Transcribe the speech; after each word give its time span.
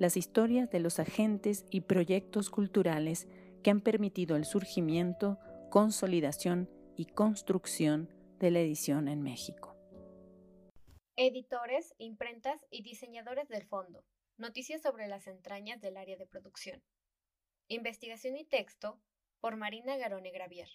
las 0.00 0.16
historias 0.16 0.70
de 0.70 0.80
los 0.80 0.98
agentes 0.98 1.66
y 1.70 1.82
proyectos 1.82 2.48
culturales 2.48 3.28
que 3.62 3.70
han 3.70 3.82
permitido 3.82 4.34
el 4.34 4.46
surgimiento, 4.46 5.38
consolidación 5.70 6.70
y 6.96 7.04
construcción 7.04 8.08
de 8.38 8.50
la 8.50 8.60
edición 8.60 9.08
en 9.08 9.22
México. 9.22 9.76
Editores, 11.16 11.94
imprentas 11.98 12.64
y 12.70 12.82
diseñadores 12.82 13.48
del 13.48 13.66
fondo. 13.66 14.02
Noticias 14.38 14.80
sobre 14.80 15.06
las 15.06 15.26
entrañas 15.26 15.82
del 15.82 15.98
área 15.98 16.16
de 16.16 16.26
producción. 16.26 16.82
Investigación 17.68 18.38
y 18.38 18.46
texto 18.46 18.98
por 19.38 19.56
Marina 19.56 19.98
Garone 19.98 20.30
Gravier. 20.30 20.70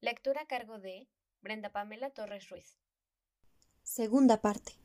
Lectura 0.00 0.42
a 0.42 0.46
cargo 0.46 0.78
de 0.78 1.08
Brenda 1.40 1.72
Pamela 1.72 2.10
Torres 2.10 2.48
Ruiz. 2.48 2.78
Segunda 3.82 4.40
parte. 4.40 4.78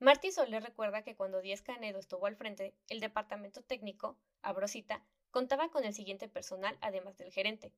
Martí 0.00 0.30
Soler 0.30 0.62
recuerda 0.62 1.02
que 1.02 1.16
cuando 1.16 1.40
Díaz 1.40 1.60
Canedo 1.60 1.98
estuvo 1.98 2.26
al 2.26 2.36
frente, 2.36 2.72
el 2.88 3.00
departamento 3.00 3.62
técnico, 3.62 4.16
Abrosita, 4.42 5.04
contaba 5.32 5.70
con 5.70 5.84
el 5.84 5.92
siguiente 5.92 6.28
personal 6.28 6.78
además 6.80 7.18
del 7.18 7.32
gerente. 7.32 7.72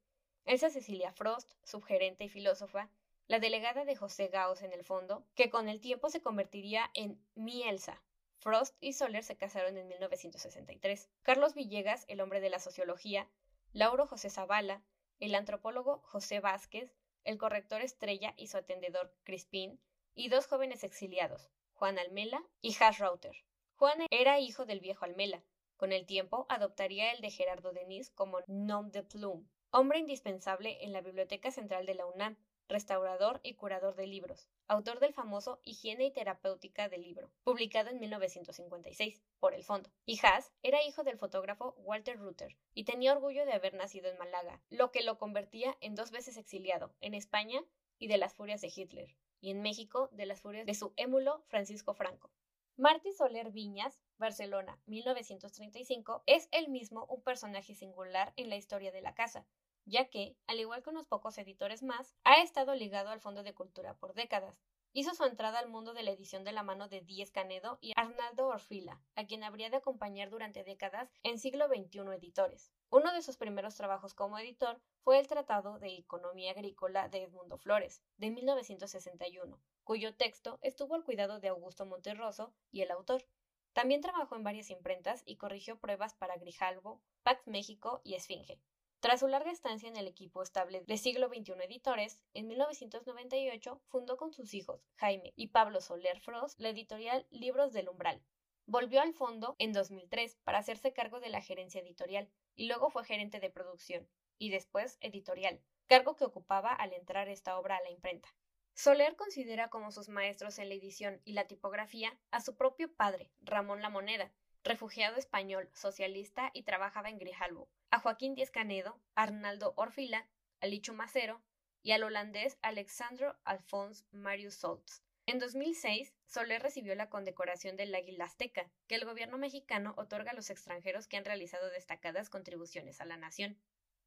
Elsa 0.44 0.68
Cecilia 0.68 1.12
Frost, 1.12 1.54
subgerente 1.64 2.24
y 2.24 2.28
filósofa, 2.28 2.90
la 3.26 3.38
delegada 3.38 3.86
de 3.86 3.96
José 3.96 4.28
Gauss 4.28 4.60
en 4.60 4.74
el 4.74 4.84
fondo, 4.84 5.26
que 5.34 5.48
con 5.48 5.70
el 5.70 5.80
tiempo 5.80 6.10
se 6.10 6.20
convertiría 6.20 6.90
en 6.92 7.18
Mi 7.34 7.62
Elsa. 7.62 8.02
Frost 8.36 8.76
y 8.80 8.92
Soler 8.92 9.24
se 9.24 9.38
casaron 9.38 9.78
en 9.78 9.88
1963. 9.88 11.08
Carlos 11.22 11.54
Villegas, 11.54 12.04
el 12.06 12.20
hombre 12.20 12.40
de 12.40 12.50
la 12.50 12.58
sociología, 12.58 13.30
Lauro 13.72 14.06
José 14.06 14.28
Zavala, 14.28 14.82
el 15.20 15.34
antropólogo 15.34 16.02
José 16.04 16.40
Vázquez, 16.40 16.94
el 17.24 17.38
corrector 17.38 17.80
Estrella 17.80 18.34
y 18.36 18.48
su 18.48 18.58
atendedor 18.58 19.10
Crispín, 19.24 19.80
y 20.14 20.28
dos 20.28 20.46
jóvenes 20.46 20.84
exiliados, 20.84 21.50
Juan 21.80 21.98
Almela 21.98 22.44
y 22.60 22.76
Hash 22.78 22.98
Router. 22.98 23.34
Juan 23.76 24.06
era 24.10 24.38
hijo 24.38 24.66
del 24.66 24.80
viejo 24.80 25.06
Almela. 25.06 25.42
Con 25.78 25.92
el 25.92 26.04
tiempo 26.04 26.44
adoptaría 26.50 27.10
el 27.10 27.22
de 27.22 27.30
Gerardo 27.30 27.72
Denis 27.72 28.10
como 28.10 28.40
nom 28.48 28.90
de 28.90 29.02
plume, 29.02 29.46
hombre 29.70 29.98
indispensable 29.98 30.84
en 30.84 30.92
la 30.92 31.00
Biblioteca 31.00 31.50
Central 31.50 31.86
de 31.86 31.94
la 31.94 32.04
UNAM, 32.04 32.36
restaurador 32.68 33.40
y 33.42 33.54
curador 33.54 33.94
de 33.94 34.06
libros, 34.06 34.46
autor 34.68 35.00
del 35.00 35.14
famoso 35.14 35.58
Higiene 35.64 36.04
y 36.04 36.10
Terapéutica 36.10 36.90
del 36.90 37.00
Libro, 37.00 37.30
publicado 37.44 37.88
en 37.88 37.98
1956 37.98 39.22
por 39.38 39.54
el 39.54 39.64
Fondo. 39.64 39.90
Y 40.04 40.20
Haas 40.22 40.52
era 40.62 40.84
hijo 40.84 41.02
del 41.02 41.16
fotógrafo 41.16 41.74
Walter 41.78 42.18
Rutter 42.18 42.58
y 42.74 42.84
tenía 42.84 43.14
orgullo 43.14 43.46
de 43.46 43.54
haber 43.54 43.72
nacido 43.72 44.10
en 44.10 44.18
Málaga, 44.18 44.60
lo 44.68 44.90
que 44.90 45.02
lo 45.02 45.16
convertía 45.16 45.78
en 45.80 45.94
dos 45.94 46.10
veces 46.10 46.36
exiliado, 46.36 46.94
en 47.00 47.14
España 47.14 47.64
y 48.00 48.08
de 48.08 48.18
las 48.18 48.34
furias 48.34 48.60
de 48.60 48.72
Hitler 48.74 49.14
y 49.40 49.50
en 49.50 49.62
México 49.62 50.08
de 50.12 50.26
las 50.26 50.40
furias 50.40 50.66
de 50.66 50.74
su 50.74 50.92
émulo 50.96 51.44
Francisco 51.46 51.94
Franco. 51.94 52.32
Martí 52.76 53.12
Soler 53.12 53.52
Viñas, 53.52 54.00
Barcelona, 54.18 54.80
1935, 54.86 56.22
es 56.26 56.48
el 56.50 56.68
mismo 56.68 57.04
un 57.06 57.22
personaje 57.22 57.74
singular 57.74 58.32
en 58.36 58.48
la 58.48 58.56
historia 58.56 58.90
de 58.90 59.02
la 59.02 59.14
casa, 59.14 59.46
ya 59.84 60.08
que, 60.08 60.34
al 60.46 60.60
igual 60.60 60.82
que 60.82 60.90
unos 60.90 61.06
pocos 61.06 61.36
editores 61.38 61.82
más, 61.82 62.14
ha 62.24 62.40
estado 62.42 62.74
ligado 62.74 63.10
al 63.10 63.20
Fondo 63.20 63.42
de 63.42 63.54
Cultura 63.54 63.94
por 63.94 64.14
décadas, 64.14 64.58
Hizo 64.92 65.14
su 65.14 65.22
entrada 65.22 65.60
al 65.60 65.68
mundo 65.68 65.94
de 65.94 66.02
la 66.02 66.10
edición 66.10 66.42
de 66.42 66.50
la 66.50 66.64
mano 66.64 66.88
de 66.88 67.00
Díez 67.00 67.30
Canedo 67.30 67.78
y 67.80 67.92
Arnaldo 67.94 68.48
Orfila, 68.48 69.00
a 69.14 69.24
quien 69.24 69.44
habría 69.44 69.70
de 69.70 69.76
acompañar 69.76 70.30
durante 70.30 70.64
décadas 70.64 71.12
en 71.22 71.38
siglo 71.38 71.68
XXI 71.68 72.00
editores. 72.16 72.72
Uno 72.90 73.12
de 73.12 73.22
sus 73.22 73.36
primeros 73.36 73.76
trabajos 73.76 74.14
como 74.14 74.36
editor 74.36 74.80
fue 75.04 75.20
el 75.20 75.28
Tratado 75.28 75.78
de 75.78 75.94
Economía 75.94 76.50
Agrícola 76.50 77.08
de 77.08 77.22
Edmundo 77.22 77.56
Flores, 77.56 78.02
de 78.16 78.32
1961, 78.32 79.60
cuyo 79.84 80.16
texto 80.16 80.58
estuvo 80.60 80.96
al 80.96 81.04
cuidado 81.04 81.38
de 81.38 81.46
Augusto 81.46 81.86
Monterroso 81.86 82.52
y 82.72 82.80
el 82.80 82.90
autor. 82.90 83.24
También 83.72 84.00
trabajó 84.00 84.34
en 84.34 84.42
varias 84.42 84.70
imprentas 84.70 85.22
y 85.24 85.36
corrigió 85.36 85.78
pruebas 85.78 86.14
para 86.14 86.36
Grijalvo, 86.36 87.00
Pax 87.22 87.46
México 87.46 88.00
y 88.02 88.14
Esfinge. 88.14 88.60
Tras 89.00 89.20
su 89.20 89.28
larga 89.28 89.50
estancia 89.50 89.88
en 89.88 89.96
el 89.96 90.06
equipo 90.06 90.42
estable 90.42 90.82
de 90.86 90.98
siglo 90.98 91.28
XXI 91.28 91.52
Editores, 91.64 92.20
en 92.34 92.48
1998 92.48 93.80
fundó 93.88 94.18
con 94.18 94.34
sus 94.34 94.52
hijos, 94.52 94.84
Jaime 94.96 95.32
y 95.36 95.48
Pablo 95.48 95.80
Soler 95.80 96.20
Frost, 96.20 96.60
la 96.60 96.68
editorial 96.68 97.26
Libros 97.30 97.72
del 97.72 97.88
Umbral. 97.88 98.22
Volvió 98.66 99.00
al 99.00 99.14
fondo 99.14 99.56
en 99.58 99.72
2003 99.72 100.36
para 100.44 100.58
hacerse 100.58 100.92
cargo 100.92 101.18
de 101.18 101.30
la 101.30 101.40
gerencia 101.40 101.80
editorial 101.80 102.28
y 102.54 102.68
luego 102.68 102.90
fue 102.90 103.06
gerente 103.06 103.40
de 103.40 103.48
producción 103.48 104.06
y 104.36 104.50
después 104.50 104.98
editorial, 105.00 105.62
cargo 105.86 106.14
que 106.14 106.26
ocupaba 106.26 106.70
al 106.70 106.92
entrar 106.92 107.28
esta 107.28 107.58
obra 107.58 107.78
a 107.78 107.82
la 107.82 107.90
imprenta. 107.90 108.28
Soler 108.74 109.16
considera 109.16 109.70
como 109.70 109.92
sus 109.92 110.10
maestros 110.10 110.58
en 110.58 110.68
la 110.68 110.74
edición 110.74 111.22
y 111.24 111.32
la 111.32 111.46
tipografía 111.46 112.18
a 112.30 112.42
su 112.42 112.54
propio 112.54 112.94
padre, 112.94 113.30
Ramón 113.40 113.80
La 113.80 113.88
Moneda, 113.88 114.30
refugiado 114.62 115.16
español, 115.16 115.70
socialista 115.72 116.50
y 116.52 116.64
trabajaba 116.64 117.08
en 117.08 117.18
Grijalbo, 117.18 117.70
a 117.90 117.98
Joaquín 117.98 118.34
Díez 118.34 118.50
Canedo, 118.50 119.00
Arnaldo 119.16 119.74
Orfila, 119.76 120.28
a 120.60 120.92
Macero 120.92 121.42
y 121.82 121.92
al 121.92 122.04
holandés 122.04 122.56
Alexandro 122.62 123.36
Alphonse 123.44 124.04
Marius 124.12 124.54
Soltz. 124.54 125.02
En 125.26 125.38
2006, 125.38 126.14
Soler 126.26 126.62
recibió 126.62 126.94
la 126.94 127.08
condecoración 127.08 127.76
del 127.76 127.94
Águila 127.94 128.24
Azteca, 128.24 128.70
que 128.86 128.94
el 128.94 129.04
gobierno 129.04 129.38
mexicano 129.38 129.94
otorga 129.96 130.30
a 130.30 130.34
los 130.34 130.50
extranjeros 130.50 131.08
que 131.08 131.16
han 131.16 131.24
realizado 131.24 131.68
destacadas 131.70 132.30
contribuciones 132.30 133.00
a 133.00 133.06
la 133.06 133.16
nación. 133.16 133.58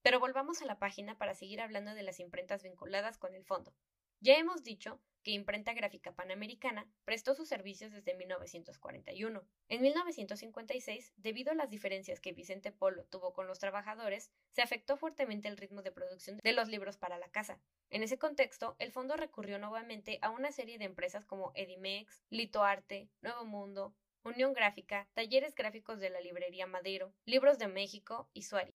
Pero 0.01 0.19
volvamos 0.19 0.61
a 0.61 0.65
la 0.65 0.79
página 0.79 1.17
para 1.17 1.33
seguir 1.33 1.61
hablando 1.61 1.93
de 1.93 2.03
las 2.03 2.19
imprentas 2.19 2.63
vinculadas 2.63 3.17
con 3.17 3.35
el 3.35 3.43
fondo. 3.43 3.73
Ya 4.23 4.37
hemos 4.37 4.63
dicho 4.63 5.01
que 5.21 5.31
Imprenta 5.31 5.73
Gráfica 5.73 6.13
Panamericana 6.15 6.89
prestó 7.03 7.35
sus 7.35 7.49
servicios 7.49 7.91
desde 7.91 8.13
1941. 8.13 9.43
En 9.67 9.81
1956, 9.81 11.11
debido 11.17 11.51
a 11.51 11.55
las 11.55 11.69
diferencias 11.69 12.21
que 12.21 12.31
Vicente 12.31 12.71
Polo 12.71 13.03
tuvo 13.07 13.33
con 13.33 13.47
los 13.47 13.59
trabajadores, 13.59 14.31
se 14.51 14.61
afectó 14.61 14.95
fuertemente 14.95 15.49
el 15.49 15.57
ritmo 15.57 15.81
de 15.81 15.91
producción 15.91 16.39
de 16.41 16.53
los 16.53 16.69
libros 16.69 16.95
para 16.95 17.17
la 17.17 17.27
casa. 17.31 17.59
En 17.89 18.01
ese 18.01 18.17
contexto, 18.17 18.77
el 18.79 18.93
fondo 18.93 19.17
recurrió 19.17 19.59
nuevamente 19.59 20.19
a 20.21 20.29
una 20.29 20.53
serie 20.53 20.77
de 20.77 20.85
empresas 20.85 21.25
como 21.25 21.51
Edimex, 21.53 22.23
Litoarte, 22.29 23.09
Nuevo 23.21 23.43
Mundo, 23.43 23.93
Unión 24.23 24.53
Gráfica, 24.53 25.09
Talleres 25.15 25.53
Gráficos 25.53 25.99
de 25.99 26.09
la 26.09 26.21
Librería 26.21 26.65
Madero, 26.65 27.13
Libros 27.25 27.59
de 27.59 27.67
México 27.67 28.29
y 28.31 28.43
Suari. 28.43 28.73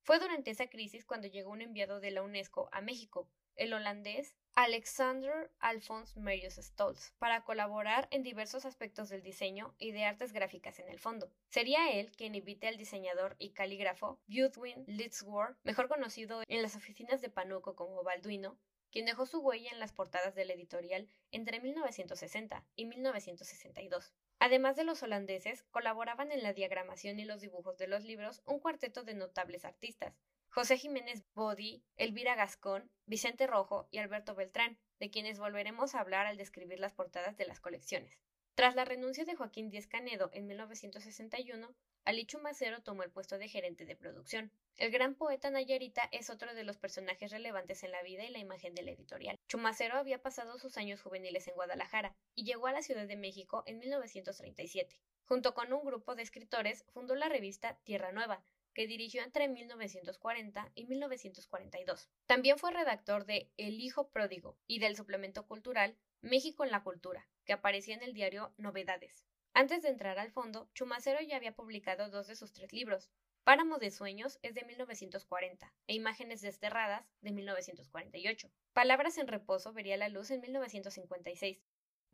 Fue 0.00 0.18
durante 0.18 0.50
esa 0.50 0.70
crisis 0.70 1.04
cuando 1.04 1.28
llegó 1.28 1.50
un 1.50 1.60
enviado 1.60 2.00
de 2.00 2.10
la 2.10 2.22
UNESCO 2.22 2.70
a 2.72 2.80
México, 2.80 3.28
el 3.54 3.74
holandés 3.74 4.34
Alexander 4.54 5.50
Alphonse 5.60 6.20
Marius 6.20 6.56
Stolz, 6.56 7.12
para 7.18 7.42
colaborar 7.42 8.06
en 8.10 8.22
diversos 8.22 8.66
aspectos 8.66 9.08
del 9.08 9.22
diseño 9.22 9.74
y 9.78 9.92
de 9.92 10.04
artes 10.04 10.34
gráficas 10.34 10.78
en 10.78 10.90
el 10.90 10.98
fondo. 10.98 11.32
Sería 11.48 11.90
él 11.90 12.12
quien 12.12 12.34
invite 12.34 12.68
al 12.68 12.76
diseñador 12.76 13.34
y 13.38 13.52
calígrafo 13.52 14.20
Budwin 14.26 14.84
Litzworth, 14.86 15.56
mejor 15.62 15.88
conocido 15.88 16.42
en 16.48 16.60
las 16.60 16.76
oficinas 16.76 17.22
de 17.22 17.30
Panuco 17.30 17.74
como 17.74 18.02
Balduino, 18.02 18.58
quien 18.90 19.06
dejó 19.06 19.24
su 19.24 19.40
huella 19.40 19.70
en 19.72 19.80
las 19.80 19.94
portadas 19.94 20.34
del 20.34 20.50
editorial 20.50 21.08
entre 21.30 21.58
1960 21.58 22.62
y 22.76 22.84
1962. 22.84 24.12
Además 24.38 24.76
de 24.76 24.84
los 24.84 25.02
holandeses, 25.02 25.62
colaboraban 25.70 26.30
en 26.30 26.42
la 26.42 26.52
diagramación 26.52 27.18
y 27.18 27.24
los 27.24 27.40
dibujos 27.40 27.78
de 27.78 27.88
los 27.88 28.04
libros 28.04 28.42
un 28.44 28.60
cuarteto 28.60 29.02
de 29.02 29.14
notables 29.14 29.64
artistas, 29.64 30.20
José 30.54 30.76
Jiménez 30.76 31.24
Bodi, 31.32 31.82
Elvira 31.96 32.34
Gascón, 32.34 32.90
Vicente 33.06 33.46
Rojo 33.46 33.88
y 33.90 33.96
Alberto 33.96 34.34
Beltrán, 34.34 34.78
de 35.00 35.10
quienes 35.10 35.38
volveremos 35.38 35.94
a 35.94 36.00
hablar 36.00 36.26
al 36.26 36.36
describir 36.36 36.78
las 36.78 36.92
portadas 36.92 37.38
de 37.38 37.46
las 37.46 37.58
colecciones. 37.58 38.20
Tras 38.54 38.74
la 38.74 38.84
renuncia 38.84 39.24
de 39.24 39.34
Joaquín 39.34 39.70
Díez 39.70 39.86
Canedo 39.86 40.28
en 40.34 40.46
1961, 40.46 41.74
Ali 42.04 42.26
Chumacero 42.26 42.82
tomó 42.82 43.02
el 43.02 43.10
puesto 43.10 43.38
de 43.38 43.48
gerente 43.48 43.86
de 43.86 43.96
producción. 43.96 44.52
El 44.76 44.90
gran 44.90 45.14
poeta 45.14 45.48
Nayarita 45.48 46.06
es 46.12 46.28
otro 46.28 46.54
de 46.54 46.64
los 46.64 46.76
personajes 46.76 47.30
relevantes 47.30 47.82
en 47.82 47.90
la 47.90 48.02
vida 48.02 48.22
y 48.24 48.30
la 48.30 48.38
imagen 48.38 48.74
de 48.74 48.82
la 48.82 48.90
editorial. 48.90 49.38
Chumacero 49.48 49.96
había 49.96 50.20
pasado 50.20 50.58
sus 50.58 50.76
años 50.76 51.00
juveniles 51.00 51.48
en 51.48 51.54
Guadalajara 51.54 52.14
y 52.34 52.44
llegó 52.44 52.66
a 52.66 52.72
la 52.72 52.82
Ciudad 52.82 53.06
de 53.06 53.16
México 53.16 53.62
en 53.64 53.78
1937. 53.78 55.00
Junto 55.24 55.54
con 55.54 55.72
un 55.72 55.82
grupo 55.82 56.14
de 56.14 56.24
escritores 56.24 56.84
fundó 56.92 57.14
la 57.14 57.30
revista 57.30 57.78
Tierra 57.84 58.12
Nueva, 58.12 58.44
que 58.74 58.86
dirigió 58.86 59.22
entre 59.22 59.48
1940 59.48 60.70
y 60.74 60.86
1942. 60.86 62.08
También 62.26 62.58
fue 62.58 62.72
redactor 62.72 63.24
de 63.24 63.50
El 63.56 63.80
Hijo 63.80 64.10
Pródigo 64.10 64.56
y 64.66 64.78
del 64.78 64.96
suplemento 64.96 65.46
cultural 65.46 65.96
México 66.20 66.64
en 66.64 66.70
la 66.70 66.82
Cultura, 66.82 67.28
que 67.44 67.52
aparecía 67.52 67.94
en 67.94 68.02
el 68.02 68.14
diario 68.14 68.54
Novedades. 68.56 69.24
Antes 69.54 69.82
de 69.82 69.90
entrar 69.90 70.18
al 70.18 70.30
fondo, 70.30 70.70
Chumacero 70.72 71.20
ya 71.20 71.36
había 71.36 71.54
publicado 71.54 72.08
dos 72.08 72.26
de 72.26 72.36
sus 72.36 72.52
tres 72.52 72.72
libros. 72.72 73.10
Páramo 73.44 73.78
de 73.78 73.90
Sueños 73.90 74.38
es 74.42 74.54
de 74.54 74.64
1940 74.64 75.74
e 75.88 75.94
Imágenes 75.94 76.40
Desterradas 76.40 77.04
de 77.20 77.32
1948. 77.32 78.50
Palabras 78.72 79.18
en 79.18 79.26
Reposo 79.26 79.72
vería 79.72 79.96
la 79.96 80.08
luz 80.08 80.30
en 80.30 80.40
1956. 80.40 81.60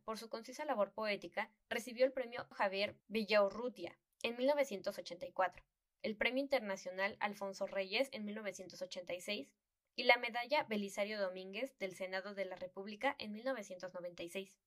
Por 0.05 0.19
su 0.19 0.31
concisa 0.31 0.65
labor 0.65 0.93
poética, 0.93 1.51
recibió 1.69 2.07
el 2.07 2.13
premio 2.13 2.47
Javier 2.53 2.97
Villaurrutia 3.09 3.99
en 4.23 4.37
1984, 4.37 5.65
el 6.03 6.17
Premio 6.17 6.43
Internacional 6.43 7.17
Alfonso 7.21 7.67
Reyes 7.67 8.09
en 8.13 8.25
1986 8.25 9.49
y 9.97 10.05
la 10.05 10.17
Medalla 10.17 10.65
Belisario 10.65 11.21
Domínguez 11.21 11.77
del 11.79 11.95
Senado 11.95 12.35
de 12.35 12.45
la 12.45 12.57
República 12.57 13.17
en 13.19 13.33
1996. 13.33 14.59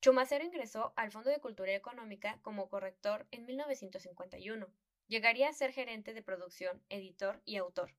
Chumacero 0.00 0.44
ingresó 0.44 0.92
al 0.96 1.10
Fondo 1.10 1.30
de 1.30 1.40
Cultura 1.40 1.74
Económica 1.74 2.38
como 2.42 2.68
corrector 2.68 3.26
en 3.30 3.46
1951. 3.46 4.66
Llegaría 5.08 5.48
a 5.48 5.52
ser 5.52 5.72
gerente 5.72 6.14
de 6.14 6.22
producción, 6.22 6.82
editor 6.88 7.42
y 7.44 7.56
autor. 7.56 7.94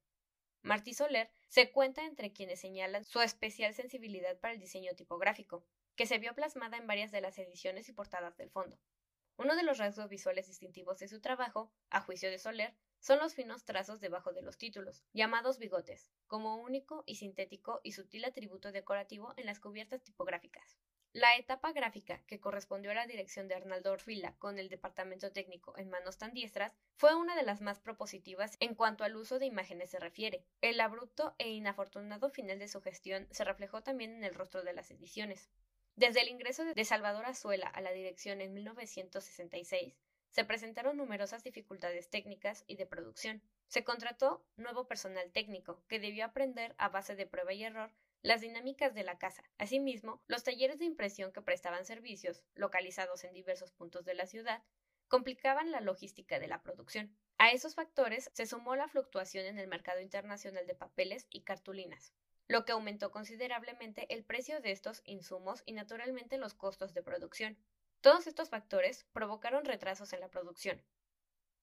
Martí 0.62 0.94
Soler 0.94 1.30
se 1.48 1.72
cuenta 1.72 2.06
entre 2.06 2.34
quienes 2.34 2.60
señalan 2.60 3.06
su 3.06 3.22
especial 3.22 3.74
sensibilidad 3.74 4.38
para 4.40 4.54
el 4.54 4.60
diseño 4.60 4.94
tipográfico, 4.96 5.66
que 5.96 6.06
se 6.06 6.18
vio 6.18 6.36
plasmada 6.36 6.78
en 6.78 6.88
varias 6.88 7.12
de 7.12 7.22
las 7.22 7.38
ediciones 7.40 7.88
y 7.88 7.94
portadas 7.94 8.36
del 8.36 8.50
fondo. 8.50 8.78
Uno 9.38 9.56
de 9.56 9.62
los 9.62 9.78
rasgos 9.78 10.10
visuales 10.10 10.48
distintivos 10.48 10.98
de 10.98 11.08
su 11.08 11.22
trabajo, 11.22 11.72
a 11.92 12.02
juicio 12.02 12.32
de 12.32 12.40
Soler, 12.40 12.76
son 13.00 13.20
los 13.20 13.36
finos 13.36 13.66
trazos 13.66 14.02
debajo 14.02 14.34
de 14.34 14.42
los 14.42 14.58
títulos, 14.58 15.04
llamados 15.14 15.60
bigotes, 15.60 16.12
como 16.26 16.56
único 16.56 17.04
y 17.06 17.16
sintético 17.16 17.80
y 17.84 17.92
sutil 17.92 18.26
atributo 18.26 18.72
decorativo 18.72 19.36
en 19.38 19.46
las 19.46 19.60
cubiertas 19.60 20.04
tipográficas. 20.04 20.80
La 21.14 21.36
etapa 21.36 21.72
gráfica, 21.72 22.24
que 22.26 22.40
correspondió 22.40 22.92
a 22.92 22.96
la 22.96 23.08
dirección 23.08 23.48
de 23.48 23.56
Arnaldo 23.56 23.92
Orfila 23.92 24.36
con 24.40 24.58
el 24.58 24.70
departamento 24.70 25.32
técnico 25.32 25.78
en 25.78 25.90
manos 25.90 26.18
tan 26.18 26.34
diestras, 26.34 26.76
fue 26.96 27.16
una 27.16 27.36
de 27.36 27.44
las 27.44 27.62
más 27.62 27.80
propositivas 27.80 28.58
en 28.60 28.76
cuanto 28.76 29.04
al 29.04 29.16
uso 29.16 29.40
de 29.40 29.46
imágenes 29.46 29.92
se 29.92 30.00
refiere. 30.00 30.46
El 30.62 30.80
abrupto 30.82 31.36
e 31.38 31.52
inafortunado 31.52 32.30
final 32.30 32.60
de 32.60 32.68
su 32.68 32.82
gestión 32.82 33.28
se 33.32 33.44
reflejó 33.44 33.84
también 33.84 34.16
en 34.16 34.24
el 34.24 34.34
rostro 34.34 34.64
de 34.64 34.74
las 34.74 34.92
ediciones. 34.92 35.50
Desde 35.98 36.22
el 36.22 36.30
ingreso 36.30 36.64
de 36.64 36.86
Salvador 36.86 37.26
Azuela 37.26 37.66
a 37.66 37.82
la 37.82 37.92
dirección 37.92 38.40
en 38.40 38.54
1966, 38.54 39.98
se 40.30 40.46
presentaron 40.46 40.96
numerosas 40.96 41.44
dificultades 41.44 42.08
técnicas 42.12 42.64
y 42.68 42.76
de 42.76 42.86
producción. 42.86 43.42
Se 43.68 43.84
contrató 43.84 44.46
nuevo 44.58 44.88
personal 44.88 45.32
técnico, 45.32 45.84
que 45.88 46.00
debió 46.00 46.26
aprender 46.26 46.76
a 46.78 46.90
base 46.90 47.16
de 47.16 47.26
prueba 47.26 47.52
y 47.52 47.64
error 47.64 47.92
las 48.22 48.42
dinámicas 48.42 48.94
de 48.94 49.04
la 49.04 49.18
casa. 49.18 49.44
Asimismo, 49.58 50.22
los 50.28 50.44
talleres 50.44 50.78
de 50.78 50.86
impresión 50.86 51.32
que 51.32 51.42
prestaban 51.42 51.84
servicios, 51.84 52.44
localizados 52.54 53.24
en 53.24 53.34
diversos 53.34 53.72
puntos 53.72 54.06
de 54.06 54.14
la 54.14 54.28
ciudad, 54.28 54.64
complicaban 55.08 55.72
la 55.72 55.82
logística 55.82 56.38
de 56.38 56.48
la 56.48 56.62
producción. 56.62 57.18
A 57.40 57.50
esos 57.50 57.74
factores 57.74 58.30
se 58.34 58.46
sumó 58.46 58.76
la 58.76 58.88
fluctuación 58.88 59.48
en 59.48 59.58
el 59.58 59.68
mercado 59.68 60.02
internacional 60.02 60.68
de 60.68 60.76
papeles 60.76 61.26
y 61.32 61.42
cartulinas, 61.42 62.14
lo 62.48 62.64
que 62.64 62.72
aumentó 62.72 63.12
considerablemente 63.12 64.06
el 64.14 64.24
precio 64.24 64.62
de 64.62 64.72
estos 64.72 65.02
insumos 65.06 65.64
y 65.66 65.74
naturalmente 65.74 66.38
los 66.38 66.54
costos 66.54 66.94
de 66.94 67.04
producción. 67.04 67.58
Todos 68.02 68.28
estos 68.28 68.50
factores 68.50 69.06
provocaron 69.12 69.66
retrasos 69.66 70.14
en 70.14 70.22
la 70.22 70.30
producción. 70.30 70.82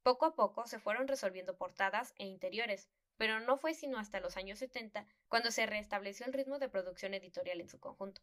Poco 0.03 0.27
a 0.27 0.35
poco 0.35 0.67
se 0.67 0.79
fueron 0.79 1.09
resolviendo 1.09 1.57
portadas 1.57 2.13
e 2.19 2.27
interiores, 2.27 2.89
pero 3.17 3.41
no 3.41 3.57
fue 3.57 3.73
sino 3.73 3.99
hasta 3.99 4.21
los 4.21 4.37
años 4.37 4.59
70 4.59 5.07
cuando 5.29 5.51
se 5.51 5.65
restableció 5.65 6.27
el 6.27 6.35
ritmo 6.35 6.59
de 6.59 6.69
producción 6.69 7.15
editorial 7.15 7.61
en 7.61 7.69
su 7.69 7.81
conjunto. 7.81 8.21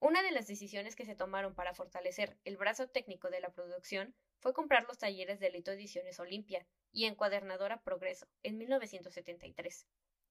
Una 0.00 0.24
de 0.24 0.32
las 0.32 0.48
decisiones 0.48 0.96
que 0.96 1.04
se 1.04 1.14
tomaron 1.14 1.54
para 1.54 1.74
fortalecer 1.74 2.36
el 2.44 2.56
brazo 2.56 2.88
técnico 2.88 3.30
de 3.30 3.38
la 3.38 3.52
producción 3.52 4.16
fue 4.40 4.52
comprar 4.52 4.84
los 4.88 4.98
talleres 4.98 5.38
de 5.38 5.50
Lito 5.50 5.70
Ediciones 5.70 6.18
Olimpia 6.18 6.66
y 6.90 7.04
Encuadernadora 7.04 7.82
Progreso 7.82 8.26
en 8.42 8.58
1973. 8.58 9.86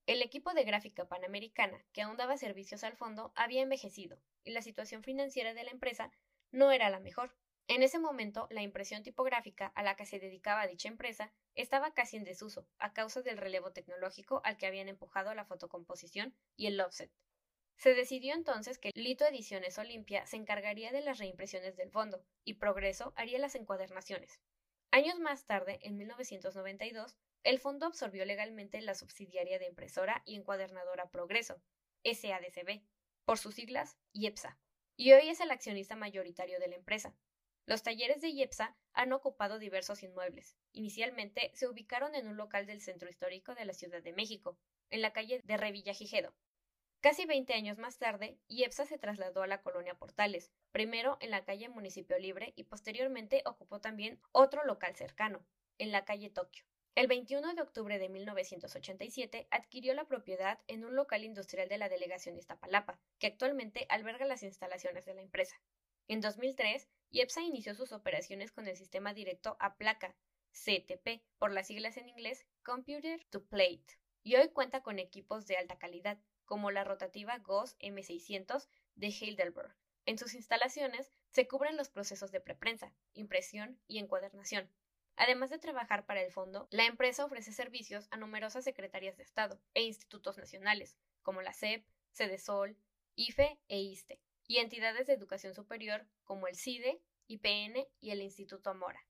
El 0.08 0.22
equipo 0.22 0.54
de 0.54 0.64
gráfica 0.64 1.08
panamericana, 1.08 1.86
que 1.94 2.02
aún 2.02 2.18
daba 2.18 2.38
servicios 2.38 2.84
al 2.84 2.98
fondo, 2.98 3.32
había 3.36 3.62
envejecido, 3.62 4.20
y 4.44 4.52
la 4.52 4.62
situación 4.62 5.04
financiera 5.04 5.54
de 5.54 5.64
la 5.64 5.72
empresa 5.72 6.12
no 6.52 6.72
era 6.72 6.90
la 6.90 7.00
mejor. 7.00 7.36
En 7.68 7.84
ese 7.84 8.00
momento, 8.00 8.48
la 8.50 8.64
impresión 8.64 9.04
tipográfica 9.04 9.68
a 9.68 9.84
la 9.84 9.96
que 9.96 10.06
se 10.06 10.20
dedicaba 10.20 10.68
dicha 10.68 10.90
empresa 10.90 11.32
estaba 11.56 11.94
casi 11.94 12.18
en 12.18 12.24
desuso 12.24 12.68
a 12.80 12.94
causa 12.94 13.22
del 13.22 13.38
relevo 13.38 13.72
tecnológico 13.72 14.42
al 14.44 14.58
que 14.58 14.66
habían 14.66 14.90
empujado 14.90 15.34
la 15.34 15.46
fotocomposición 15.46 16.36
y 16.58 16.68
el 16.68 16.82
offset. 16.82 17.12
Se 17.78 17.94
decidió 17.94 18.34
entonces 18.34 18.78
que 18.78 18.92
Lito 18.94 19.26
Ediciones 19.26 19.78
Olimpia 19.78 20.26
se 20.26 20.36
encargaría 20.38 20.92
de 20.92 21.02
las 21.02 21.18
reimpresiones 21.20 21.78
del 21.78 21.92
fondo 21.92 22.24
y 22.44 22.56
Progreso 22.56 23.14
haría 23.16 23.40
las 23.40 23.56
encuadernaciones. 23.56 24.40
Años 24.92 25.20
más 25.20 25.46
tarde, 25.46 25.80
en 25.84 25.96
1992, 25.98 27.16
el 27.44 27.60
fondo 27.60 27.86
absorbió 27.86 28.26
legalmente 28.26 28.82
la 28.82 28.96
subsidiaria 28.96 29.60
de 29.60 29.68
impresora 29.68 30.22
y 30.26 30.36
encuadernadora 30.36 31.10
Progreso, 31.10 31.62
SADCB, 32.04 32.84
por 33.26 33.38
sus 33.38 33.56
siglas 33.56 33.98
IEPSA, 34.14 34.58
y 34.96 35.14
hoy 35.14 35.30
es 35.30 35.40
el 35.40 35.52
accionista 35.52 35.96
mayoritario 35.96 36.60
de 36.60 36.68
la 36.68 36.76
empresa, 36.76 37.16
los 37.68 37.84
talleres 37.84 38.22
de 38.22 38.30
IEPSA 38.30 38.76
han 38.94 39.14
ocupado 39.14 39.60
diversos 39.60 40.04
inmuebles. 40.04 40.58
Inicialmente 40.74 41.52
se 41.54 41.68
ubicaron 41.68 42.16
en 42.16 42.28
un 42.28 42.36
local 42.36 42.66
del 42.66 42.82
centro 42.82 43.08
histórico 43.08 43.54
de 43.56 43.66
la 43.66 43.74
Ciudad 43.74 44.02
de 44.02 44.14
México, 44.14 44.58
en 44.90 45.02
la 45.02 45.14
calle 45.14 45.42
de 45.46 45.58
Revillagigedo. 45.58 46.34
Casi 47.02 47.26
20 47.26 47.54
años 47.54 47.78
más 47.78 47.98
tarde, 47.98 48.40
IEPSA 48.48 48.86
se 48.86 48.98
trasladó 48.98 49.42
a 49.42 49.48
la 49.48 49.62
colonia 49.62 49.96
Portales, 49.96 50.52
primero 50.72 51.18
en 51.22 51.32
la 51.32 51.46
calle 51.46 51.70
Municipio 51.70 52.18
Libre 52.20 52.54
y 52.56 52.66
posteriormente 52.66 53.42
ocupó 53.46 53.80
también 53.80 54.20
otro 54.32 54.66
local 54.66 54.96
cercano, 54.96 55.46
en 55.78 55.92
la 55.92 56.04
calle 56.04 56.30
Tokio. 56.30 56.66
El 56.94 57.08
21 57.08 57.54
de 57.56 57.62
octubre 57.62 58.00
de 58.00 58.10
1987 58.10 59.48
adquirió 59.50 59.94
la 59.94 60.04
propiedad 60.04 60.60
en 60.68 60.84
un 60.84 60.94
local 60.94 61.24
industrial 61.24 61.70
de 61.70 61.78
la 61.78 61.88
delegación 61.88 62.36
de 62.36 62.42
Iztapalapa, 62.42 63.00
que 63.18 63.28
actualmente 63.28 63.86
alberga 63.88 64.26
las 64.26 64.44
instalaciones 64.44 65.06
de 65.06 65.14
la 65.14 65.22
empresa. 65.22 65.56
En 66.10 66.20
2003, 66.20 66.90
IEPSA 67.12 67.44
inició 67.44 67.76
sus 67.76 67.94
operaciones 67.94 68.52
con 68.52 68.68
el 68.68 68.76
sistema 68.76 69.14
directo 69.14 69.56
a 69.62 69.78
placa, 69.78 70.18
CTP, 70.52 71.24
por 71.38 71.54
las 71.54 71.68
siglas 71.68 71.96
en 71.96 72.10
inglés 72.10 72.46
Computer 72.62 73.24
to 73.30 73.46
Plate, 73.46 73.98
y 74.22 74.36
hoy 74.36 74.50
cuenta 74.50 74.84
con 74.84 75.00
equipos 75.00 75.48
de 75.48 75.56
alta 75.56 75.78
calidad, 75.78 76.20
como 76.44 76.72
la 76.72 76.84
rotativa 76.84 77.38
GOS 77.40 77.78
M600 77.80 78.68
de 78.96 79.08
Heidelberg. 79.08 79.74
En 80.06 80.18
sus 80.18 80.34
instalaciones 80.34 81.14
se 81.30 81.48
cubren 81.48 81.78
los 81.78 81.90
procesos 81.90 82.34
de 82.34 82.42
preprensa, 82.42 82.94
impresión 83.14 83.80
y 83.88 84.00
encuadernación. 84.00 84.70
Además 85.22 85.52
de 85.52 85.60
trabajar 85.60 86.08
para 86.08 86.24
el 86.24 86.32
fondo, 86.32 86.68
la 86.72 86.88
empresa 86.88 87.24
ofrece 87.24 87.52
servicios 87.52 88.08
a 88.10 88.18
numerosas 88.18 88.64
secretarías 88.64 89.18
de 89.18 89.24
Estado 89.24 89.62
e 89.76 89.84
institutos 89.84 90.36
nacionales, 90.40 90.98
como 91.22 91.44
la 91.44 91.54
CEP, 91.54 91.86
CEDESOL, 92.12 92.76
IFE 93.14 93.60
e 93.68 93.80
ISTE, 93.82 94.20
y 94.48 94.58
entidades 94.58 95.06
de 95.06 95.14
educación 95.14 95.54
superior 95.54 96.08
como 96.24 96.48
el 96.48 96.56
CIDE, 96.56 97.04
IPN 97.28 97.86
y 98.00 98.10
el 98.10 98.24
Instituto 98.24 98.72
Amora. 98.72 99.06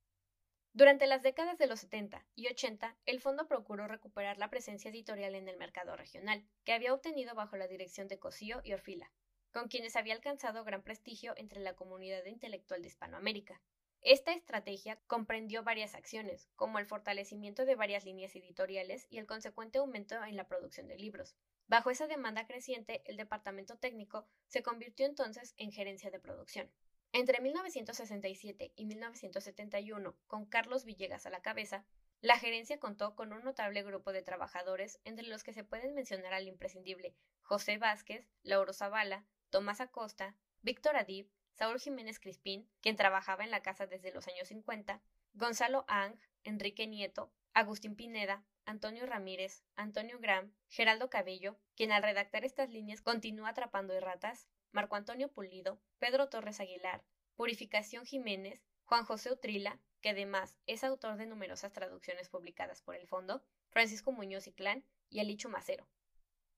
Durante 0.74 1.08
las 1.08 1.24
décadas 1.24 1.58
de 1.58 1.68
los 1.68 1.80
70 1.80 2.25
y 2.36 2.48
80, 2.48 2.98
el 3.06 3.22
fondo 3.22 3.48
procuró 3.48 3.88
recuperar 3.88 4.38
la 4.38 4.50
presencia 4.50 4.91
editorial 4.91 5.34
en 5.36 5.48
el 5.48 5.56
mercado 5.56 5.96
regional, 5.96 6.46
que 6.65 6.74
había 6.74 6.94
obtenido 6.94 7.36
bajo 7.36 7.56
la 7.56 7.70
dirección 7.70 8.10
de 8.10 8.20
Cosío 8.20 8.60
y 8.65 8.74
Orfila, 8.74 9.10
con 9.53 9.70
quienes 9.70 9.96
había 9.96 10.15
alcanzado 10.15 10.65
gran 10.65 10.84
prestigio 10.84 11.34
entre 11.38 11.62
la 11.62 11.77
comunidad 11.77 12.25
intelectual 12.25 12.82
de 12.82 12.89
Hispanoamérica. 12.89 13.62
Esta 14.01 14.34
estrategia 14.34 15.00
comprendió 15.08 15.63
varias 15.63 15.96
acciones, 15.96 16.50
como 16.55 16.79
el 16.79 16.86
fortalecimiento 16.86 17.65
de 17.65 17.75
varias 17.75 18.05
líneas 18.05 18.36
editoriales 18.36 19.05
y 19.10 19.20
el 19.20 19.27
consecuente 19.27 19.77
aumento 19.77 20.24
en 20.24 20.36
la 20.36 20.48
producción 20.48 20.88
de 20.88 20.98
libros, 20.98 21.36
Bajo 21.72 21.89
esa 21.89 22.05
demanda 22.05 22.46
creciente, 22.48 23.01
el 23.05 23.15
departamento 23.15 23.77
técnico 23.77 24.27
se 24.48 24.62
convirtió 24.62 25.05
entonces 25.05 25.53
en 25.55 25.72
gerencia 25.72 26.12
de 26.12 26.20
producción. 26.20 26.70
Entre 27.13 27.39
1967 27.39 28.74
y 28.75 28.86
1971, 28.86 30.17
con 30.27 30.46
Carlos 30.48 30.84
Villegas 30.84 31.25
a 31.25 31.29
la 31.29 31.41
cabeza, 31.41 31.86
la 32.20 32.38
gerencia 32.38 32.77
contó 32.77 33.15
con 33.15 33.31
un 33.31 33.46
notable 33.46 33.84
grupo 33.84 34.12
de 34.12 34.22
trabajadores, 34.22 35.00
entre 35.05 35.25
los 35.27 35.46
que 35.46 35.53
se 35.53 35.63
pueden 35.63 35.93
mencionar 35.93 36.34
al 36.34 36.50
imprescindible 36.50 37.15
José 37.41 37.77
Vázquez, 37.77 38.27
Lauro 38.43 38.74
Zavala, 38.74 39.25
Tomás 39.50 39.79
Acosta, 39.79 40.36
Víctor 40.62 40.98
Adib, 40.98 41.29
Saúl 41.53 41.79
Jiménez 41.79 42.20
Crispín, 42.20 42.70
quien 42.81 42.96
trabajaba 42.96 43.43
en 43.43 43.51
la 43.51 43.62
casa 43.62 43.88
desde 43.88 44.12
los 44.12 44.27
años 44.27 44.48
50, 44.48 45.01
Gonzalo 45.34 45.86
Ang, 45.88 46.17
Enrique 46.43 46.88
Nieto, 46.88 47.31
Agustín 47.53 47.96
Pineda, 47.96 48.43
Antonio 48.65 49.05
Ramírez, 49.05 49.63
Antonio 49.75 50.20
Gram, 50.20 50.53
Geraldo 50.70 51.10
Cabello, 51.10 51.58
quien 51.75 51.91
al 51.91 52.03
redactar 52.03 52.46
estas 52.46 52.70
líneas 52.70 53.01
continúa 53.01 53.50
atrapando 53.50 53.93
erratas, 53.93 54.48
Marco 54.72 54.96
Antonio 54.96 55.31
Pulido, 55.31 55.81
Pedro 56.00 56.29
Torres 56.29 56.60
Aguilar, 56.60 57.03
Purificación 57.36 58.05
Jiménez, 58.05 58.62
Juan 58.86 59.03
José 59.03 59.31
Utrila, 59.31 59.79
que 60.01 60.10
además 60.10 60.58
es 60.65 60.84
autor 60.84 61.17
de 61.17 61.25
numerosas 61.25 61.74
traducciones 61.74 62.29
publicadas 62.29 62.81
por 62.81 62.96
el 62.96 63.08
Fondo, 63.08 63.43
Francisco 63.70 64.12
Muñoz 64.12 64.48
y 64.48 64.53
Clan 64.53 64.84
y 65.10 65.20
Alicho 65.20 65.50
Macero. 65.50 65.88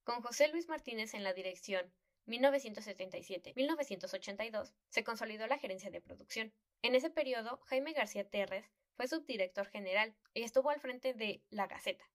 Con 0.04 0.22
José 0.22 0.48
Luis 0.50 0.68
Martínez 0.68 1.14
en 1.14 1.24
la 1.24 1.34
dirección, 1.34 1.94
1977-1982, 2.28 4.74
se 4.90 5.04
consolidó 5.04 5.48
la 5.48 5.58
gerencia 5.58 5.92
de 5.92 6.02
producción. 6.02 6.54
En 6.82 6.96
ese 6.96 7.10
periodo, 7.10 7.60
Jaime 7.66 7.94
García 7.94 8.30
Terres 8.30 8.66
fue 8.96 9.08
subdirector 9.08 9.68
general 9.68 10.16
y 10.34 10.44
estuvo 10.44 10.70
al 10.70 10.80
frente 10.80 11.14
de 11.14 11.44
La 11.50 11.68
Gaceta. 11.68 12.10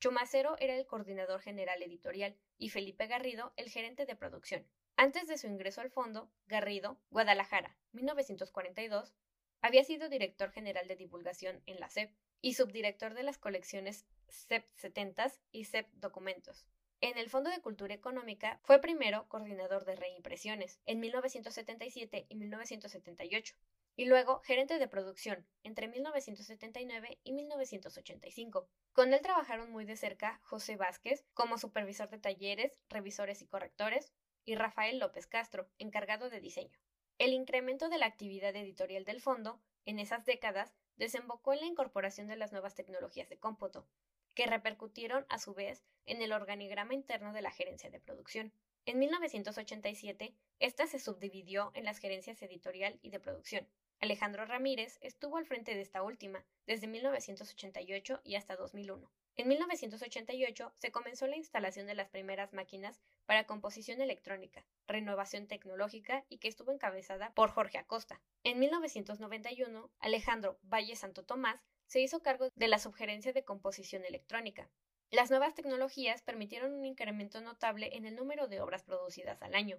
Chumacero 0.00 0.56
era 0.58 0.76
el 0.76 0.86
coordinador 0.86 1.40
general 1.40 1.82
editorial 1.82 2.36
y 2.58 2.68
Felipe 2.68 3.06
Garrido 3.06 3.54
el 3.56 3.70
gerente 3.70 4.04
de 4.04 4.16
producción. 4.16 4.68
Antes 4.96 5.26
de 5.26 5.38
su 5.38 5.46
ingreso 5.46 5.80
al 5.80 5.90
fondo, 5.90 6.30
Garrido, 6.46 7.00
Guadalajara, 7.10 7.78
1942, 7.92 9.14
había 9.60 9.82
sido 9.82 10.08
director 10.08 10.52
general 10.52 10.86
de 10.88 10.96
divulgación 10.96 11.62
en 11.66 11.80
la 11.80 11.88
SEP 11.88 12.12
y 12.42 12.54
subdirector 12.54 13.14
de 13.14 13.22
las 13.22 13.38
colecciones 13.38 14.04
CEP 14.28 14.66
70 14.76 15.32
y 15.52 15.64
CEP 15.64 15.90
Documentos. 15.94 16.66
En 17.04 17.18
el 17.18 17.28
Fondo 17.28 17.50
de 17.50 17.60
Cultura 17.60 17.92
Económica 17.92 18.58
fue 18.62 18.80
primero 18.80 19.28
coordinador 19.28 19.84
de 19.84 19.94
reimpresiones 19.94 20.80
en 20.86 21.00
1977 21.00 22.24
y 22.30 22.34
1978 22.34 23.54
y 23.94 24.06
luego 24.06 24.40
gerente 24.40 24.78
de 24.78 24.88
producción 24.88 25.46
entre 25.64 25.86
1979 25.86 27.20
y 27.22 27.32
1985. 27.34 28.70
Con 28.94 29.12
él 29.12 29.20
trabajaron 29.20 29.70
muy 29.70 29.84
de 29.84 29.96
cerca 29.96 30.40
José 30.44 30.76
Vázquez 30.76 31.26
como 31.34 31.58
supervisor 31.58 32.08
de 32.08 32.20
talleres, 32.20 32.72
revisores 32.88 33.42
y 33.42 33.48
correctores, 33.48 34.14
y 34.46 34.54
Rafael 34.54 34.98
López 34.98 35.26
Castro, 35.26 35.68
encargado 35.76 36.30
de 36.30 36.40
diseño. 36.40 36.80
El 37.18 37.34
incremento 37.34 37.90
de 37.90 37.98
la 37.98 38.06
actividad 38.06 38.56
editorial 38.56 39.04
del 39.04 39.20
fondo 39.20 39.60
en 39.84 39.98
esas 39.98 40.24
décadas 40.24 40.74
desembocó 40.96 41.52
en 41.52 41.60
la 41.60 41.66
incorporación 41.66 42.28
de 42.28 42.36
las 42.36 42.52
nuevas 42.52 42.74
tecnologías 42.74 43.28
de 43.28 43.38
cómputo, 43.38 43.86
que 44.34 44.46
repercutieron 44.46 45.26
a 45.28 45.38
su 45.38 45.54
vez 45.54 45.82
en 46.06 46.22
el 46.22 46.32
organigrama 46.32 46.94
interno 46.94 47.32
de 47.32 47.42
la 47.42 47.50
gerencia 47.50 47.90
de 47.90 48.00
producción. 48.00 48.52
En 48.86 48.98
1987, 48.98 50.34
esta 50.58 50.86
se 50.86 50.98
subdividió 50.98 51.70
en 51.74 51.84
las 51.84 51.98
gerencias 51.98 52.42
editorial 52.42 52.98
y 53.02 53.10
de 53.10 53.20
producción, 53.20 53.66
Alejandro 54.00 54.44
Ramírez 54.44 54.98
estuvo 55.00 55.38
al 55.38 55.46
frente 55.46 55.74
de 55.74 55.80
esta 55.80 56.02
última 56.02 56.44
desde 56.66 56.86
1988 56.88 58.20
y 58.22 58.34
hasta 58.34 58.54
2001. 58.56 59.10
En 59.36 59.48
1988 59.48 60.74
se 60.76 60.92
comenzó 60.92 61.26
la 61.26 61.36
instalación 61.36 61.86
de 61.86 61.94
las 61.94 62.10
primeras 62.10 62.52
máquinas 62.52 63.00
para 63.24 63.46
composición 63.46 64.00
electrónica, 64.02 64.66
renovación 64.86 65.46
tecnológica 65.46 66.24
y 66.28 66.36
que 66.36 66.48
estuvo 66.48 66.70
encabezada 66.70 67.32
por 67.32 67.50
Jorge 67.50 67.78
Acosta. 67.78 68.20
En 68.42 68.58
1991, 68.58 69.90
Alejandro 70.00 70.58
Valle 70.62 70.96
Santo 70.96 71.24
Tomás 71.24 71.64
se 71.86 72.00
hizo 72.00 72.22
cargo 72.22 72.48
de 72.54 72.68
la 72.68 72.78
subgerencia 72.78 73.32
de 73.32 73.44
composición 73.44 74.04
electrónica. 74.04 74.70
Las 75.10 75.30
nuevas 75.30 75.54
tecnologías 75.54 76.22
permitieron 76.22 76.72
un 76.72 76.84
incremento 76.84 77.40
notable 77.40 77.96
en 77.96 78.06
el 78.06 78.16
número 78.16 78.48
de 78.48 78.60
obras 78.60 78.82
producidas 78.82 79.42
al 79.42 79.54
año. 79.54 79.78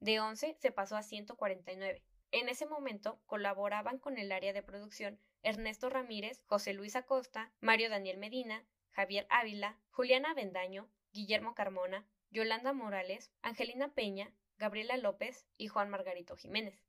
De 0.00 0.20
11 0.20 0.56
se 0.58 0.72
pasó 0.72 0.96
a 0.96 1.02
149, 1.02 2.02
en 2.34 2.48
ese 2.48 2.66
momento 2.66 3.20
colaboraban 3.26 3.98
con 3.98 4.18
el 4.18 4.32
área 4.32 4.52
de 4.52 4.62
producción 4.62 5.20
Ernesto 5.44 5.88
Ramírez, 5.88 6.42
José 6.46 6.74
Luis 6.74 6.96
Acosta, 6.96 7.52
Mario 7.60 7.88
Daniel 7.88 8.18
Medina, 8.18 8.66
Javier 8.90 9.24
Ávila, 9.30 9.78
Juliana 9.90 10.34
Vendaño, 10.34 10.90
Guillermo 11.12 11.54
Carmona, 11.54 12.08
Yolanda 12.30 12.72
Morales, 12.72 13.30
Angelina 13.42 13.94
Peña, 13.94 14.34
Gabriela 14.58 14.96
López 14.96 15.46
y 15.56 15.68
Juan 15.68 15.90
Margarito 15.90 16.36
Jiménez. 16.36 16.84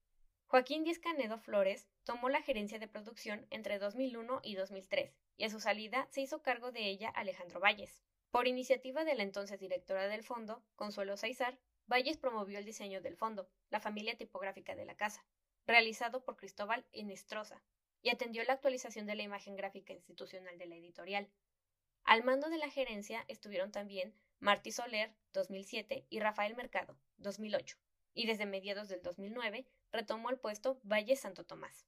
Joaquín 0.48 0.84
Díez 0.84 0.98
Canedo 0.98 1.38
Flores 1.38 1.88
tomó 2.05 2.29
la 2.29 2.41
gerencia 2.41 2.79
de 2.79 2.88
producción 2.88 3.45
entre 3.50 3.79
2001 3.79 4.39
y 4.43 4.55
2003, 4.55 5.12
y 5.38 5.43
a 5.43 5.50
su 5.50 5.59
salida 5.59 6.07
se 6.12 6.21
hizo 6.21 6.41
cargo 6.41 6.71
de 6.71 6.88
ella 6.88 7.09
Alejandro 7.09 7.59
Valles. 7.59 8.01
Por 8.29 8.47
iniciativa 8.47 9.03
de 9.03 9.15
la 9.15 9.24
entonces 9.24 9.59
directora 9.59 10.07
del 10.07 10.24
fondo, 10.24 10.63
Consuelo 10.75 11.17
Saizar, 11.17 11.57
Valles 11.88 12.17
promovió 12.17 12.59
el 12.59 12.65
diseño 12.65 13.01
del 13.01 13.15
fondo, 13.15 13.50
la 13.69 13.79
familia 13.79 14.17
tipográfica 14.17 14.75
de 14.75 14.85
la 14.85 14.95
casa, 14.95 15.25
realizado 15.65 16.24
por 16.24 16.38
Cristóbal 16.38 16.85
Enestrosa, 16.91 17.62
y 18.01 18.09
atendió 18.09 18.43
la 18.43 18.53
actualización 18.53 19.07
de 19.07 19.15
la 19.15 19.24
imagen 19.24 19.55
gráfica 19.55 19.93
institucional 19.93 20.59
de 20.59 20.67
la 20.67 20.75
editorial. 20.75 21.27
Al 22.03 22.24
mando 22.24 22.50
de 22.50 22.59
la 22.59 22.69
gerencia 22.69 23.25
estuvieron 23.27 23.71
también 23.71 24.13
Martí 24.39 24.71
Soler, 24.71 25.15
2007, 25.33 26.05
y 26.09 26.19
Rafael 26.19 26.55
Mercado, 26.55 27.00
2008, 27.17 27.77
y 28.13 28.27
desde 28.27 28.45
mediados 28.45 28.89
del 28.89 29.01
2009 29.01 29.65
retomó 29.91 30.29
el 30.29 30.38
puesto 30.38 30.79
Valle 30.83 31.15
Santo 31.15 31.45
Tomás. 31.45 31.88